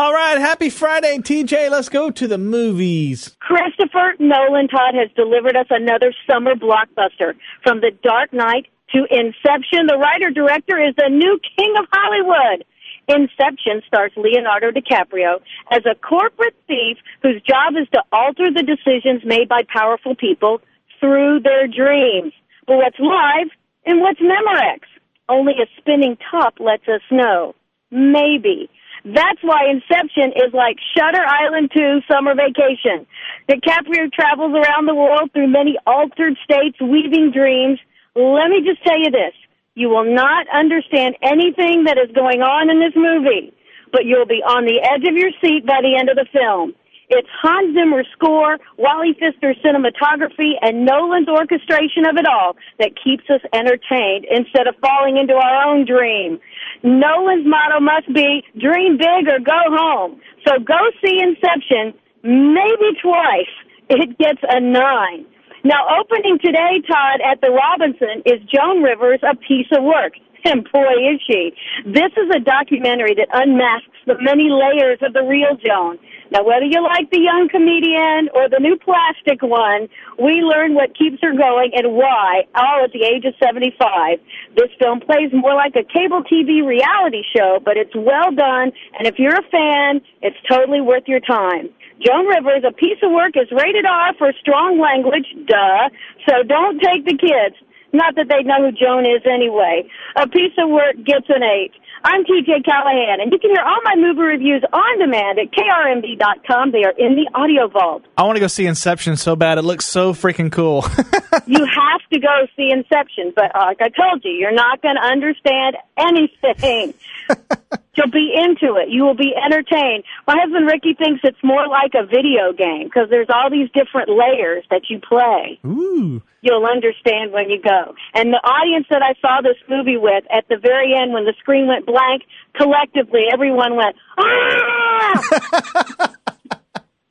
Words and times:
All 0.00 0.14
right, 0.14 0.38
happy 0.38 0.70
Friday, 0.70 1.18
TJ. 1.18 1.68
Let's 1.70 1.90
go 1.90 2.10
to 2.10 2.26
the 2.26 2.38
movies. 2.38 3.36
Christopher 3.38 4.14
Nolan 4.18 4.66
Todd 4.68 4.94
has 4.94 5.10
delivered 5.14 5.56
us 5.56 5.66
another 5.68 6.14
summer 6.26 6.54
blockbuster. 6.54 7.34
From 7.62 7.82
The 7.82 7.90
Dark 8.02 8.32
Knight 8.32 8.68
to 8.94 9.04
Inception, 9.10 9.88
the 9.88 9.98
writer 10.00 10.30
director 10.30 10.80
is 10.80 10.94
the 10.96 11.10
new 11.10 11.38
king 11.54 11.74
of 11.78 11.84
Hollywood. 11.92 12.64
Inception 13.08 13.82
stars 13.86 14.10
Leonardo 14.16 14.70
DiCaprio 14.70 15.40
as 15.70 15.84
a 15.84 15.94
corporate 15.94 16.56
thief 16.66 16.96
whose 17.22 17.42
job 17.42 17.74
is 17.78 17.86
to 17.92 18.02
alter 18.10 18.48
the 18.50 18.64
decisions 18.64 19.20
made 19.26 19.50
by 19.50 19.64
powerful 19.68 20.14
people 20.14 20.62
through 20.98 21.40
their 21.40 21.68
dreams. 21.68 22.32
But 22.66 22.78
what's 22.78 22.98
live 22.98 23.48
and 23.84 24.00
what's 24.00 24.20
Memorex? 24.20 24.80
Only 25.28 25.60
a 25.60 25.66
spinning 25.76 26.16
top 26.30 26.54
lets 26.58 26.88
us 26.88 27.02
know. 27.10 27.54
Maybe. 27.90 28.70
That's 29.04 29.40
why 29.42 29.70
Inception 29.70 30.32
is 30.36 30.52
like 30.52 30.76
Shutter 30.96 31.24
Island 31.24 31.70
2 31.74 32.00
Summer 32.10 32.34
Vacation. 32.34 33.06
DiCaprio 33.48 34.12
travels 34.12 34.52
around 34.52 34.86
the 34.86 34.94
world 34.94 35.32
through 35.32 35.48
many 35.48 35.78
altered 35.86 36.36
states, 36.44 36.80
weaving 36.80 37.32
dreams. 37.32 37.78
Let 38.14 38.50
me 38.50 38.60
just 38.64 38.84
tell 38.84 38.98
you 38.98 39.10
this. 39.10 39.32
You 39.74 39.88
will 39.88 40.04
not 40.04 40.46
understand 40.52 41.16
anything 41.22 41.84
that 41.84 41.96
is 41.96 42.14
going 42.14 42.42
on 42.42 42.68
in 42.68 42.80
this 42.80 42.92
movie, 42.94 43.54
but 43.92 44.04
you'll 44.04 44.26
be 44.26 44.42
on 44.44 44.66
the 44.66 44.80
edge 44.82 45.08
of 45.08 45.16
your 45.16 45.30
seat 45.40 45.64
by 45.64 45.80
the 45.80 45.96
end 45.98 46.10
of 46.10 46.16
the 46.16 46.26
film. 46.32 46.74
It's 47.10 47.28
Hans 47.42 47.74
Zimmer's 47.74 48.06
score, 48.12 48.58
Wally 48.78 49.14
Pfister's 49.18 49.58
cinematography, 49.66 50.54
and 50.62 50.86
Nolan's 50.86 51.28
orchestration 51.28 52.06
of 52.06 52.16
it 52.16 52.24
all 52.24 52.54
that 52.78 52.94
keeps 52.94 53.24
us 53.28 53.40
entertained 53.52 54.26
instead 54.30 54.68
of 54.68 54.76
falling 54.80 55.16
into 55.16 55.34
our 55.34 55.66
own 55.66 55.84
dream. 55.84 56.38
Nolan's 56.84 57.46
motto 57.46 57.80
must 57.80 58.06
be 58.14 58.44
dream 58.58 58.96
big 58.96 59.26
or 59.26 59.40
go 59.42 59.60
home. 59.74 60.20
So 60.46 60.62
go 60.62 60.78
see 61.04 61.18
Inception, 61.18 61.98
maybe 62.22 62.94
twice. 63.02 63.50
It 63.92 64.16
gets 64.18 64.38
a 64.48 64.60
nine. 64.60 65.26
Now 65.64 65.82
opening 65.98 66.38
today, 66.38 66.78
Todd, 66.86 67.18
at 67.26 67.40
the 67.40 67.50
Robinson 67.50 68.22
is 68.24 68.38
Joan 68.46 68.84
Rivers, 68.84 69.18
A 69.26 69.34
Piece 69.34 69.66
of 69.76 69.82
Work. 69.82 70.12
And 70.44 70.66
boy, 70.72 70.94
is 71.12 71.20
she. 71.26 71.52
This 71.84 72.12
is 72.16 72.28
a 72.34 72.40
documentary 72.40 73.14
that 73.14 73.28
unmasks 73.32 73.92
the 74.06 74.16
many 74.20 74.48
layers 74.48 74.98
of 75.02 75.12
the 75.12 75.22
real 75.22 75.56
Joan. 75.56 75.98
Now, 76.30 76.44
whether 76.44 76.64
you 76.64 76.80
like 76.82 77.10
the 77.10 77.18
young 77.20 77.48
comedian 77.50 78.30
or 78.34 78.48
the 78.48 78.62
new 78.62 78.78
plastic 78.78 79.42
one, 79.42 79.88
we 80.18 80.46
learn 80.46 80.74
what 80.74 80.96
keeps 80.96 81.18
her 81.22 81.34
going 81.34 81.72
and 81.74 81.92
why, 81.94 82.46
all 82.54 82.84
at 82.84 82.92
the 82.92 83.02
age 83.02 83.24
of 83.24 83.34
75. 83.42 84.18
This 84.54 84.70
film 84.78 85.00
plays 85.00 85.34
more 85.34 85.54
like 85.54 85.74
a 85.74 85.82
cable 85.82 86.22
TV 86.22 86.62
reality 86.64 87.22
show, 87.36 87.58
but 87.64 87.76
it's 87.76 87.94
well 87.94 88.30
done, 88.30 88.70
and 88.98 89.10
if 89.10 89.18
you're 89.18 89.34
a 89.34 89.48
fan, 89.50 90.00
it's 90.22 90.38
totally 90.48 90.80
worth 90.80 91.04
your 91.06 91.20
time. 91.20 91.68
Joan 91.98 92.26
Rivers, 92.26 92.62
A 92.64 92.72
Piece 92.72 92.98
of 93.02 93.10
Work, 93.10 93.36
is 93.36 93.50
rated 93.50 93.84
R 93.84 94.14
for 94.16 94.32
strong 94.40 94.78
language, 94.78 95.26
duh, 95.46 95.90
so 96.28 96.42
don't 96.46 96.80
take 96.80 97.04
the 97.04 97.18
kids. 97.18 97.56
Not 97.92 98.14
that 98.16 98.28
they 98.28 98.42
know 98.42 98.66
who 98.66 98.72
Joan 98.72 99.04
is 99.04 99.22
anyway. 99.26 99.88
A 100.16 100.28
Piece 100.28 100.54
of 100.58 100.70
Work 100.70 100.96
gets 101.04 101.26
an 101.28 101.42
8. 101.42 101.72
I'm 102.02 102.24
TJ 102.24 102.64
Callahan, 102.64 103.20
and 103.20 103.30
you 103.30 103.38
can 103.38 103.50
hear 103.50 103.62
all 103.62 103.78
my 103.84 103.94
movie 103.96 104.22
reviews 104.22 104.64
on 104.72 104.98
demand 104.98 105.38
at 105.38 105.50
krmd.com. 105.52 106.72
They 106.72 106.84
are 106.84 106.94
in 106.96 107.14
the 107.16 107.28
audio 107.34 107.68
vault. 107.68 108.04
I 108.16 108.22
want 108.22 108.36
to 108.36 108.40
go 108.40 108.46
see 108.46 108.66
Inception 108.66 109.16
so 109.16 109.36
bad. 109.36 109.58
It 109.58 109.62
looks 109.62 109.84
so 109.84 110.14
freaking 110.14 110.50
cool. 110.50 110.82
you 111.46 111.58
have 111.58 112.00
to 112.12 112.18
go 112.18 112.46
see 112.56 112.70
Inception, 112.72 113.32
but 113.36 113.54
uh, 113.54 113.66
like 113.66 113.82
I 113.82 113.90
told 113.90 114.24
you, 114.24 114.30
you're 114.32 114.54
not 114.54 114.80
going 114.80 114.96
to 114.96 115.02
understand 115.02 115.76
anything. 115.98 116.94
You'll 117.96 118.10
be 118.10 118.32
into 118.34 118.76
it. 118.76 118.88
You 118.88 119.04
will 119.04 119.16
be 119.16 119.34
entertained. 119.34 120.04
My 120.26 120.36
husband 120.38 120.66
Ricky 120.66 120.94
thinks 120.94 121.20
it's 121.24 121.42
more 121.42 121.66
like 121.66 121.92
a 121.94 122.06
video 122.06 122.52
game 122.56 122.84
because 122.84 123.10
there's 123.10 123.26
all 123.28 123.50
these 123.50 123.68
different 123.74 124.08
layers 124.08 124.64
that 124.70 124.82
you 124.88 125.00
play. 125.00 125.58
Ooh. 125.66 126.22
You'll 126.40 126.64
understand 126.64 127.32
when 127.32 127.50
you 127.50 127.60
go. 127.60 127.94
And 128.14 128.32
the 128.32 128.38
audience 128.38 128.86
that 128.90 129.02
I 129.02 129.14
saw 129.20 129.42
this 129.42 129.58
movie 129.68 129.96
with, 129.96 130.24
at 130.30 130.46
the 130.48 130.56
very 130.56 130.94
end, 130.94 131.12
when 131.12 131.24
the 131.24 131.34
screen 131.40 131.66
went 131.66 131.84
blank, 131.84 132.22
collectively 132.54 133.24
everyone 133.30 133.76
went, 133.76 133.96
ah! 134.18 136.14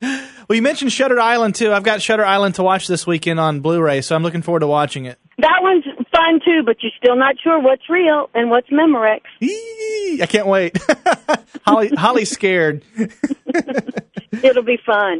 well, 0.00 0.56
you 0.56 0.62
mentioned 0.62 0.92
Shutter 0.92 1.20
Island 1.20 1.54
too. 1.54 1.72
I've 1.72 1.84
got 1.84 2.00
Shutter 2.00 2.24
Island 2.24 2.54
to 2.56 2.62
watch 2.62 2.88
this 2.88 3.06
weekend 3.06 3.38
on 3.38 3.60
Blu-ray, 3.60 4.00
so 4.00 4.16
I'm 4.16 4.22
looking 4.22 4.42
forward 4.42 4.60
to 4.60 4.66
watching 4.66 5.04
it. 5.04 5.18
That 5.38 5.58
one's 5.60 5.84
fun 6.20 6.40
too, 6.44 6.62
but 6.64 6.76
you're 6.82 6.92
still 6.98 7.16
not 7.16 7.36
sure 7.42 7.60
what's 7.60 7.88
real 7.88 8.30
and 8.34 8.50
what's 8.50 8.68
Memorex. 8.68 9.20
Eee, 9.40 10.20
I 10.22 10.26
can't 10.26 10.46
wait. 10.46 10.78
Holly, 11.66 11.88
Holly's 11.88 12.30
scared. 12.30 12.82
It'll 14.42 14.62
be 14.62 14.78
fun. 14.84 15.18